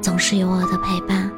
[0.00, 1.30] 总是有我的陪伴。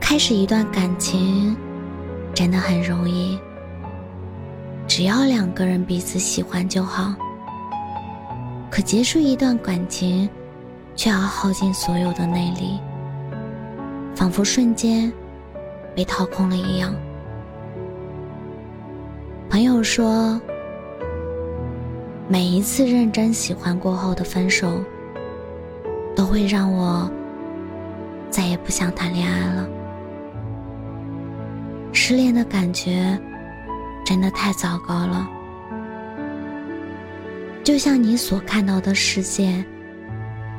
[0.00, 1.56] 开始一段感情。
[2.34, 3.40] 真的很容易，
[4.86, 7.14] 只要两个人彼此喜欢就好。
[8.70, 10.28] 可结束一段感情，
[10.94, 12.78] 却要耗尽所有的内力，
[14.14, 15.10] 仿佛瞬间
[15.94, 16.94] 被掏空了一样。
[19.48, 20.38] 朋友说，
[22.28, 24.82] 每一次认真喜欢过后的分手，
[26.16, 27.08] 都会让我
[28.30, 29.68] 再也不想谈恋爱了。
[31.92, 33.16] 失恋的感觉
[34.04, 35.28] 真的太糟糕了，
[37.62, 39.64] 就像你所看到的世界，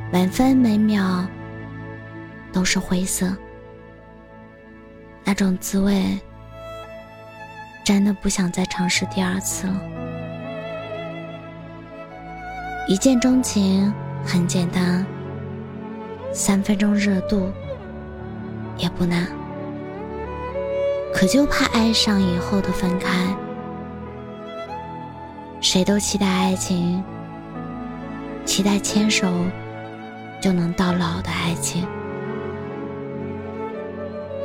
[0.09, 1.27] 每分每秒
[2.53, 3.35] 都是灰色，
[5.25, 6.17] 那种滋味
[7.83, 10.06] 真的不想再尝试第二次了。
[12.89, 13.93] 一见钟情
[14.23, 15.05] 很简单，
[16.31, 17.51] 三分钟热度
[18.77, 19.27] 也不难。
[21.13, 23.35] 可就怕爱上以后的分开，
[25.59, 27.03] 谁都期待爱情，
[28.45, 29.27] 期待牵手
[30.39, 31.85] 就能到老的爱情。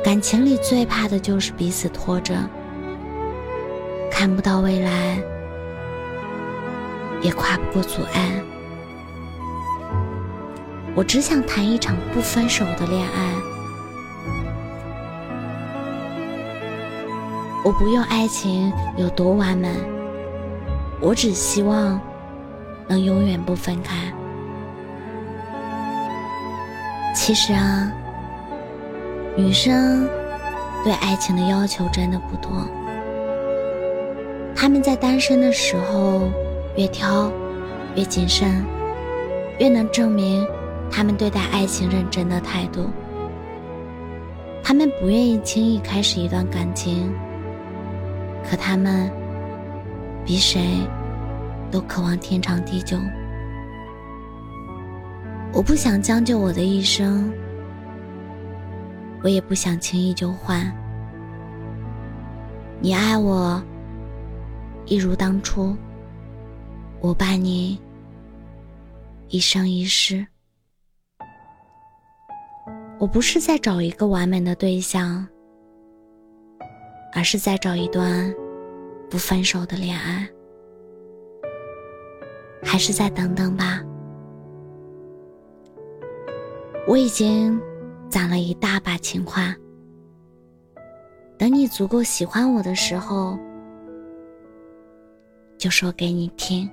[0.03, 2.35] 感情里最怕的就是彼此拖着，
[4.11, 5.17] 看不到未来，
[7.23, 8.29] 也跨不过阻碍。
[10.95, 13.33] 我只想谈一场不分手的恋爱。
[17.65, 19.69] 我不用爱情有多完美，
[20.99, 21.99] 我只希望
[22.87, 23.95] 能永远不分开。
[27.15, 27.89] 其实啊，
[29.37, 30.05] 女生
[30.83, 32.67] 对爱情的要求真的不多，
[34.53, 36.29] 她们在单身的时候
[36.75, 37.31] 越挑
[37.95, 38.65] 越谨慎，
[39.59, 40.45] 越能证明
[40.89, 42.89] 他们对待爱情认真的态度。
[44.63, 47.13] 他们不愿意轻易开始一段感情。
[48.49, 49.09] 可他们
[50.25, 50.79] 比谁
[51.71, 52.97] 都渴望天长地久。
[55.53, 57.31] 我不想将就我的一生，
[59.23, 60.69] 我也不想轻易就换。
[62.81, 63.61] 你爱我，
[64.85, 65.73] 一如当初；
[67.03, 67.77] 我伴你，
[69.27, 70.25] 一生一世。
[72.97, 75.27] 我不是在找一个完美的对象。
[77.15, 78.33] 而是在找一段
[79.07, 80.27] 不分手的恋爱，
[82.63, 83.83] 还是再等等吧。
[86.87, 87.61] 我已经
[88.09, 89.53] 攒了一大把情话，
[91.37, 93.37] 等你足够喜欢我的时候，
[95.57, 96.67] 就说给你听。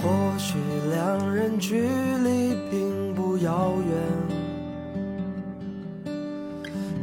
[0.00, 0.58] 或许
[0.90, 3.74] 两人距离并不遥
[6.04, 6.12] 远，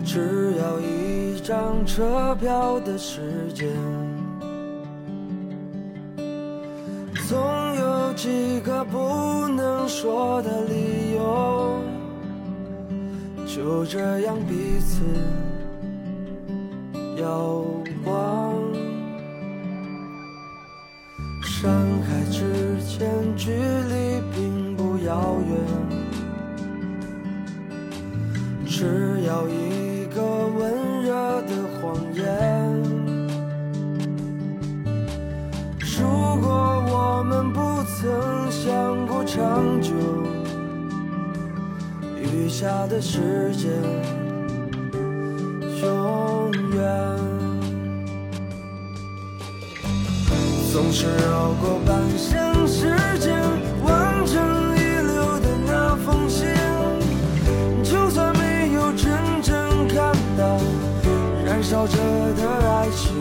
[0.04, 3.68] 只要一张车票的时间。
[7.28, 7.38] 总
[7.76, 11.80] 有几个不能说的理由，
[13.48, 15.02] 就这样彼此
[17.22, 17.66] 遥
[18.06, 18.54] 望。
[21.42, 21.72] 山
[22.04, 22.44] 海之
[22.88, 25.52] 前，距离并不遥远，
[28.66, 30.22] 只要一个
[30.58, 31.52] 温热的
[31.82, 32.24] 谎言。
[35.80, 36.06] 如
[36.42, 36.48] 果
[36.88, 39.94] 我们不曾相顾长久，
[42.18, 43.72] 余下的时间。
[45.82, 47.35] 永远。
[50.76, 53.34] 总是绕过半生时间，
[53.82, 56.50] 完成遗留的那封信。
[57.82, 60.60] 就算没有真正看到
[61.46, 63.16] 燃烧着的爱情，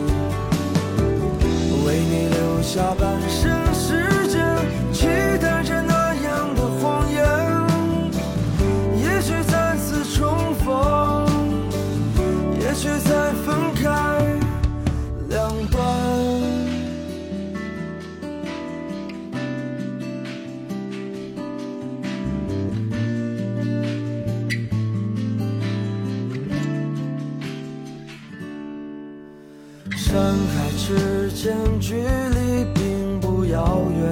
[30.65, 34.11] 山海之间距离并不遥远，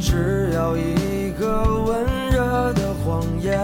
[0.00, 3.58] 只要一个温热的谎言。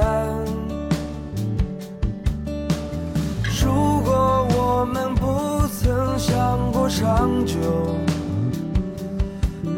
[3.63, 7.55] 如果我们不曾想过长久，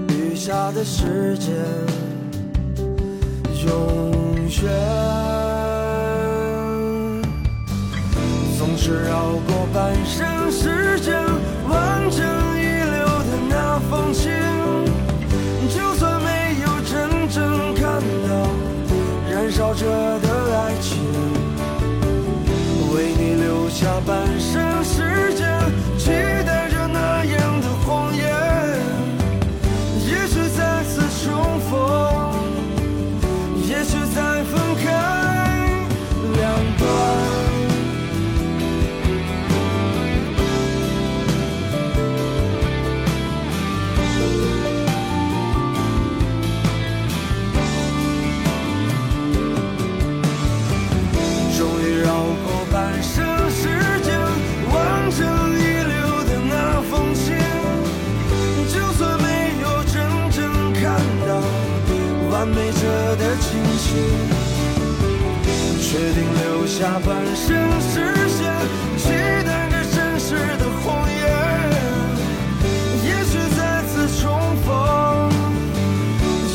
[0.08, 1.52] 余下的时间
[3.66, 4.12] 永
[4.62, 5.25] 远。
[8.86, 11.20] 是绕过半生时间，
[11.68, 12.24] 完整
[12.56, 14.30] 遗留的那封信。
[15.68, 18.30] 就算没有真正看到
[19.28, 19.84] 燃烧着
[20.20, 21.02] 的爱情，
[22.94, 24.15] 为你留下半
[67.00, 68.00] 半生时
[68.38, 68.50] 间，
[68.96, 69.10] 期
[69.44, 71.20] 待着真实的谎言。
[73.04, 74.24] 也许再次重
[74.64, 75.30] 逢，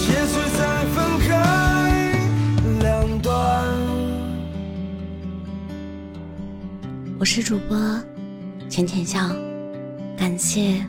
[0.10, 0.60] 也许再
[0.96, 1.30] 分开
[2.82, 3.30] 两端。
[7.20, 7.78] 我是主播
[8.68, 9.20] 浅浅笑，
[10.18, 10.84] 感谢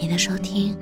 [0.00, 0.74] 你的收听。